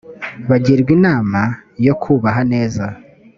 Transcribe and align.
bagirwa 0.49 0.91
inama 0.97 1.39
yo 1.85 1.93
kubaha 2.01 2.41
neza 2.53 2.83